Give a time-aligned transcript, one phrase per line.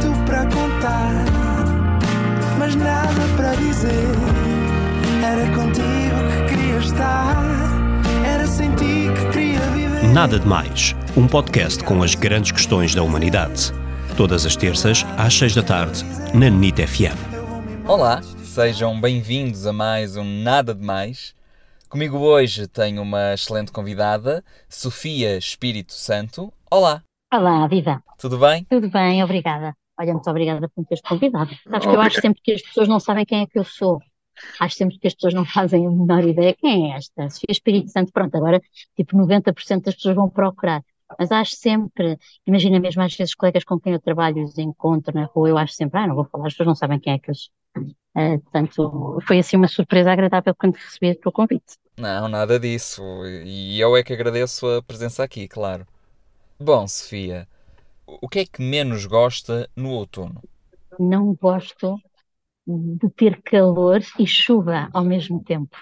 [0.00, 1.24] tanto para contar,
[2.58, 3.92] mas nada para dizer.
[5.24, 7.36] Era contigo que queria estar,
[8.24, 10.04] era sem ti que queria viver.
[10.12, 13.72] Nada de Mais, um podcast com as grandes questões da humanidade.
[14.16, 16.04] Todas as terças, às seis da tarde,
[16.34, 17.86] na NIT FM.
[17.86, 21.34] Olá, sejam bem-vindos a mais um Nada de Mais.
[21.88, 26.52] Comigo hoje tenho uma excelente convidada, Sofia Espírito Santo.
[26.70, 28.02] Olá, Olá, viva.
[28.18, 28.64] tudo bem?
[28.64, 29.22] Tudo bem?
[29.22, 29.74] Obrigada.
[29.98, 31.50] Olha, muito obrigada por me teres convidado.
[31.68, 33.98] Sabes que eu acho sempre que as pessoas não sabem quem é que eu sou.
[34.60, 37.28] Acho sempre que as pessoas não fazem a menor ideia quem é esta.
[37.28, 38.60] Sofia Espírito Santo, pronto, agora
[38.96, 40.82] tipo 90% das pessoas vão procurar.
[41.18, 45.24] Mas acho sempre, imagina mesmo às vezes colegas com quem eu trabalho os encontro na
[45.24, 47.30] rua, eu acho sempre, ah, não vou falar, as pessoas não sabem quem é que
[47.30, 47.50] eu sou.
[48.14, 51.76] Eh, portanto, foi assim uma surpresa agradável quando recebi o teu convite.
[51.96, 53.02] Não, nada disso.
[53.44, 55.86] E eu é que agradeço a presença aqui, claro.
[56.60, 57.48] Bom, Sofia,
[58.22, 60.42] o que é que menos gosta no outono?
[60.98, 62.00] Não gosto
[62.66, 65.76] de ter calor e chuva ao mesmo tempo.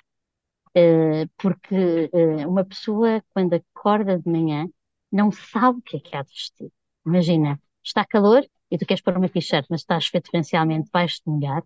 [0.75, 4.69] Eh, porque eh, uma pessoa, quando acorda de manhã,
[5.11, 6.71] não sabe o que é que há de vestir.
[7.07, 11.23] Imagina, está calor e tu queres pôr uma t-shirt, mas estás a chover torrencialmente, vais-te
[11.29, 11.63] molhar.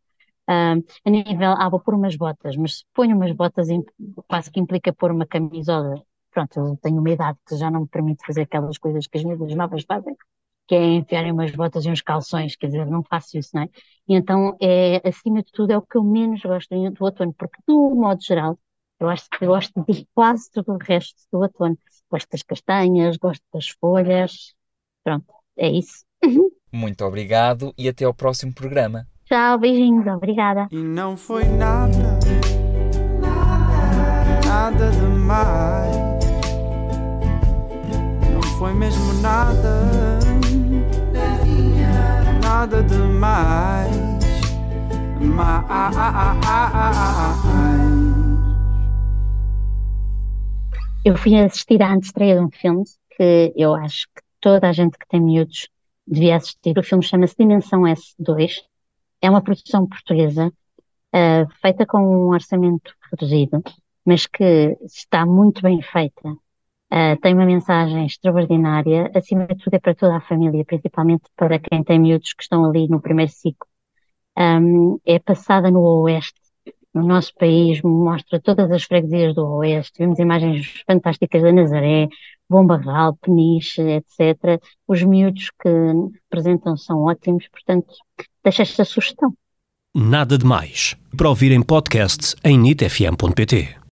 [0.46, 3.68] Ah, a nível, ah, vou pôr umas botas, mas se ponho umas botas,
[4.28, 6.02] quase que implica pôr uma camisola.
[6.30, 9.24] Pronto, eu tenho uma idade que já não me permite fazer aquelas coisas que as
[9.24, 10.14] miúdas novas fazem,
[10.70, 13.68] que é enfiarem umas botas e uns calções, quer dizer, não faço isso, não é?
[14.06, 17.60] E então, é, acima de tudo, é o que eu menos gosto do outono, porque,
[17.66, 18.56] do modo geral,
[19.00, 21.76] eu acho que eu gosto de quase tudo o resto do outono.
[22.08, 24.54] Gosto das castanhas, gosto das folhas.
[25.02, 25.26] Pronto,
[25.56, 26.04] é isso.
[26.72, 29.08] Muito obrigado e até ao próximo programa.
[29.24, 30.68] Tchau, beijinhos, obrigada.
[30.70, 32.16] E não foi nada,
[34.46, 35.96] nada demais.
[38.32, 40.09] Não foi mesmo nada,
[42.60, 43.90] nada demais.
[45.18, 45.80] Mais.
[51.02, 52.84] Eu fui assistir à antestreia de um filme
[53.16, 55.68] que eu acho que toda a gente que tem miúdos
[56.06, 56.78] devia assistir.
[56.78, 58.56] O filme chama-se Dimensão S2.
[59.22, 60.52] É uma produção portuguesa,
[61.14, 63.62] ah, feita com um orçamento reduzido,
[64.04, 66.36] mas que está muito bem feita.
[66.90, 69.10] Ah, tem uma mensagem extraordinária.
[69.14, 72.64] Acima de tudo, é para toda a família, principalmente para quem tem miúdos que estão
[72.64, 73.68] ali no primeiro ciclo.
[74.36, 76.40] Ahm, é passada no Oeste,
[76.92, 79.98] no nosso país, mostra todas as freguesias do Oeste.
[79.98, 82.08] Vemos imagens fantásticas da Nazaré,
[82.48, 84.60] Bom Barral, Peniche, etc.
[84.88, 85.68] Os miúdos que
[86.24, 87.94] representam são ótimos, portanto,
[88.42, 89.32] deixa esta sugestão.
[89.94, 90.96] Nada de Mais.
[91.16, 93.79] Para ouvir em podcast em nitfm.pt.